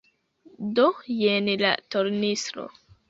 [0.79, 2.67] Do jen la tornistro.